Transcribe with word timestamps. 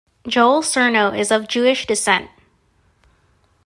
Joel 0.27 0.63
Surnow 0.63 1.15
is 1.15 1.29
of 1.29 1.47
Jewish 1.47 1.85
descent. 1.85 2.31